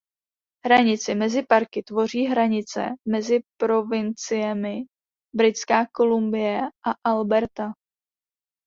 [0.65, 4.83] Hranici mezi parky tvoří hranice mezi provinciemi
[5.35, 7.71] Britská Kolumbie a Alberta.